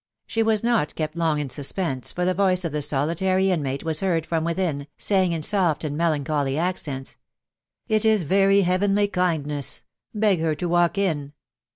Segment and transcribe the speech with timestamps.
[0.25, 3.99] She was not kept long in suspense; for the voice of the solitary inmate was
[3.99, 7.17] heard from within, saying in soft and melancholy accents,"
[7.87, 9.83] It is very heavenly kindness!
[10.11, 11.33] Beg her to walk in."